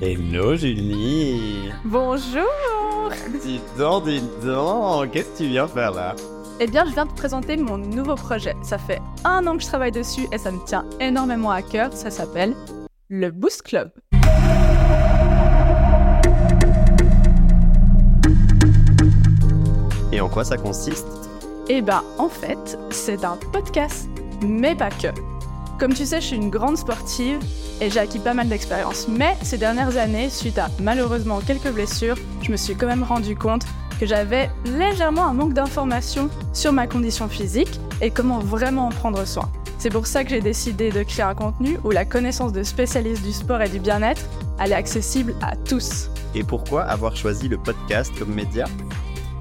Hello 0.00 0.54
Julie 0.54 1.72
Bonjour 1.84 2.44
Dis 3.42 3.60
donc, 3.76 4.04
dis 4.04 4.22
donc, 4.44 5.10
qu'est-ce 5.10 5.28
que 5.32 5.36
tu 5.38 5.48
viens 5.48 5.66
faire 5.66 5.90
là? 5.90 6.14
Eh 6.60 6.66
bien, 6.66 6.84
je 6.86 6.92
viens 6.92 7.06
te 7.06 7.14
présenter 7.14 7.56
mon 7.56 7.78
nouveau 7.78 8.14
projet. 8.14 8.54
Ça 8.62 8.78
fait 8.78 9.00
un 9.24 9.46
an 9.46 9.56
que 9.56 9.62
je 9.62 9.68
travaille 9.68 9.92
dessus 9.92 10.26
et 10.32 10.38
ça 10.38 10.50
me 10.52 10.64
tient 10.66 10.84
énormément 11.00 11.50
à 11.50 11.62
cœur. 11.62 11.92
Ça 11.92 12.10
s'appelle 12.10 12.54
le 13.08 13.30
Boost 13.30 13.62
Club. 13.62 13.90
Et 20.12 20.20
en 20.20 20.28
quoi 20.28 20.44
ça 20.44 20.56
consiste? 20.56 21.06
Eh 21.68 21.82
ben, 21.82 22.02
en 22.18 22.28
fait, 22.28 22.78
c'est 22.90 23.24
un 23.24 23.36
podcast, 23.52 24.08
mais 24.42 24.74
pas 24.74 24.90
que. 24.90 25.08
Comme 25.78 25.94
tu 25.94 26.06
sais, 26.06 26.20
je 26.20 26.26
suis 26.26 26.36
une 26.36 26.50
grande 26.50 26.76
sportive 26.76 27.38
et 27.80 27.88
j'ai 27.88 28.00
acquis 28.00 28.18
pas 28.18 28.34
mal 28.34 28.48
d'expérience. 28.48 29.06
Mais 29.06 29.36
ces 29.42 29.58
dernières 29.58 29.96
années, 29.96 30.28
suite 30.28 30.58
à 30.58 30.70
malheureusement 30.80 31.40
quelques 31.40 31.70
blessures, 31.70 32.16
je 32.42 32.50
me 32.50 32.56
suis 32.56 32.74
quand 32.74 32.88
même 32.88 33.04
rendu 33.04 33.36
compte 33.36 33.62
que 34.00 34.06
j'avais 34.06 34.50
légèrement 34.64 35.26
un 35.26 35.34
manque 35.34 35.54
d'informations 35.54 36.30
sur 36.52 36.72
ma 36.72 36.88
condition 36.88 37.28
physique 37.28 37.80
et 38.00 38.10
comment 38.10 38.40
vraiment 38.40 38.88
en 38.88 38.90
prendre 38.90 39.24
soin. 39.24 39.48
C'est 39.78 39.90
pour 39.90 40.08
ça 40.08 40.24
que 40.24 40.30
j'ai 40.30 40.40
décidé 40.40 40.90
de 40.90 41.04
créer 41.04 41.24
un 41.24 41.36
contenu 41.36 41.78
où 41.84 41.92
la 41.92 42.04
connaissance 42.04 42.52
de 42.52 42.64
spécialistes 42.64 43.22
du 43.22 43.32
sport 43.32 43.62
et 43.62 43.68
du 43.68 43.78
bien-être 43.78 44.22
elle 44.58 44.72
est 44.72 44.76
accessible 44.76 45.36
à 45.40 45.54
tous. 45.54 46.10
Et 46.34 46.42
pourquoi 46.42 46.82
avoir 46.82 47.14
choisi 47.14 47.48
le 47.48 47.56
podcast 47.56 48.12
comme 48.18 48.34
média? 48.34 48.64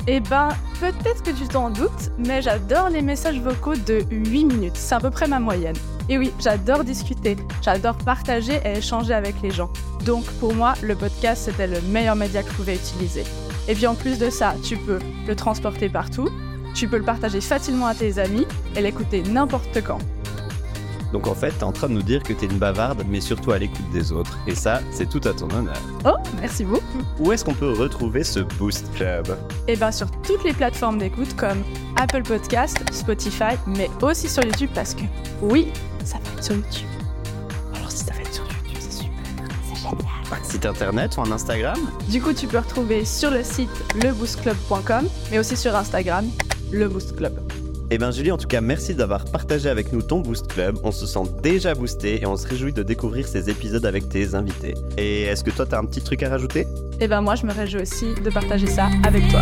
Eh 0.06 0.20
ben, 0.20 0.50
peut-être 0.80 1.24
que 1.24 1.32
tu 1.32 1.48
t'en 1.48 1.72
doutes, 1.72 2.12
mais 2.20 2.44
j'adore 2.44 2.90
les 2.90 3.02
messages 3.02 3.42
vocaux 3.42 3.76
de 3.76 4.04
8 4.12 4.46
minutes. 4.46 4.76
C'est 4.76 4.96
à 4.96 5.00
peu 5.00 5.10
près 5.10 5.28
ma 5.28 5.40
moyenne. 5.40 5.76
Et 6.10 6.18
oui, 6.18 6.32
j'adore 6.40 6.84
discuter, 6.84 7.36
j'adore 7.62 7.98
partager 7.98 8.60
et 8.64 8.78
échanger 8.78 9.14
avec 9.14 9.36
les 9.42 9.52
gens. 9.52 9.70
Donc 10.06 10.24
pour 10.40 10.54
moi, 10.54 10.74
le 10.82 10.96
podcast, 10.96 11.44
c'était 11.46 11.68
le 11.68 11.82
meilleur 11.82 12.16
média 12.16 12.44
que 12.44 12.50
je 12.50 12.56
pouvais 12.56 12.76
utiliser. 12.76 13.24
Et 13.68 13.74
puis 13.74 13.88
en 13.88 13.96
plus 13.96 14.18
de 14.18 14.30
ça, 14.30 14.56
tu 14.64 14.78
peux 14.78 15.00
le 15.28 15.36
transporter 15.36 15.90
partout, 15.90 16.30
tu 16.74 16.88
peux 16.88 16.98
le 16.98 17.04
partager 17.04 17.42
facilement 17.42 17.88
à 17.88 17.96
tes 17.96 18.20
amis 18.20 18.46
et 18.76 18.82
l'écouter 18.82 19.22
n'importe 19.24 19.84
quand. 19.84 20.00
Donc 21.14 21.28
en 21.28 21.36
fait, 21.36 21.52
t'es 21.52 21.64
en 21.64 21.72
train 21.72 21.88
de 21.88 21.94
nous 21.94 22.02
dire 22.02 22.24
que 22.24 22.34
t'es 22.34 22.46
une 22.46 22.58
bavarde, 22.58 23.04
mais 23.08 23.22
surtout 23.22 23.52
à 23.52 23.58
l'écoute 23.58 23.90
des 23.92 24.12
autres. 24.12 24.38
Et 24.48 24.56
ça, 24.56 24.82
c'est 24.92 25.10
tout 25.10 25.22
à 25.28 25.34
ton 25.34 25.50
honneur. 25.52 25.78
Oh, 26.06 26.16
merci 26.40 26.64
beaucoup. 26.64 27.02
Où 27.20 27.32
est-ce 27.32 27.46
qu'on 27.46 27.54
peut 27.54 27.72
retrouver 27.72 28.24
ce 28.24 28.40
Boost 28.40 28.94
Club? 28.96 29.38
Eh 29.68 29.76
bien 29.76 29.92
sur 29.92 30.10
toutes 30.22 30.44
les 30.44 30.54
plateformes 30.54 30.98
d'écoute 30.98 31.36
comme 31.36 31.64
Apple 31.96 32.24
Podcast, 32.24 32.78
Spotify, 32.92 33.56
mais 33.66 33.90
aussi 34.02 34.30
sur 34.30 34.44
YouTube 34.44 34.70
parce 34.74 34.94
que 34.94 35.04
oui, 35.42 35.72
ça 36.04 36.18
va 36.18 36.32
être 36.36 36.44
sur 36.44 36.56
YouTube. 36.56 36.88
Alors 37.76 37.92
si 37.92 37.98
ça 38.00 38.14
va 38.14 38.22
être 38.22 38.34
sur 38.34 38.44
YouTube, 38.44 38.78
c'est 38.80 39.04
super. 39.04 39.46
C'est 39.74 39.82
génial. 39.82 40.06
Un 40.32 40.44
site 40.44 40.66
internet 40.66 41.18
ou 41.18 41.22
un 41.22 41.32
Instagram? 41.32 41.78
Du 42.10 42.22
coup, 42.22 42.34
tu 42.34 42.48
peux 42.48 42.60
retrouver 42.60 43.06
sur 43.06 43.32
le 43.32 43.44
site 43.44 43.70
leboostclub.com, 44.04 45.08
mais 45.32 45.40
aussi 45.40 45.56
sur 45.56 45.76
Instagram, 45.76 46.26
le 46.72 46.88
Boost 46.90 47.16
Club. 47.16 47.40
Eh 47.90 47.98
bien 47.98 48.12
Julie, 48.12 48.32
en 48.32 48.38
tout 48.38 48.48
cas, 48.48 48.60
merci 48.60 48.96
d'avoir 48.96 49.24
partagé 49.24 49.70
avec 49.70 49.94
nous 49.94 50.02
ton 50.02 50.20
Boost 50.20 50.48
Club. 50.48 50.78
On 50.84 50.92
se 50.92 51.06
sent 51.06 51.32
déjà 51.42 51.74
boosté 51.74 52.22
et 52.22 52.26
on 52.26 52.36
se 52.36 52.46
réjouit 52.46 52.74
de 52.74 52.84
découvrir 52.84 53.26
ces 53.28 53.50
épisodes 53.50 53.86
avec 53.86 54.10
tes 54.10 54.36
invités. 54.36 54.74
Et 54.98 55.24
est-ce 55.24 55.42
que 55.42 55.52
toi, 55.52 55.66
t'as 55.66 55.80
un 55.80 55.86
petit 55.86 56.02
truc 56.02 56.22
à 56.22 56.30
rajouter? 56.30 56.68
Eh 57.00 57.08
ben 57.08 57.22
moi, 57.22 57.36
je 57.36 57.46
me 57.46 57.54
réjouis 57.54 57.84
aussi 57.84 58.14
de 58.14 58.30
partager 58.30 58.68
ça 58.68 58.90
avec 59.06 59.26
toi. 59.30 59.40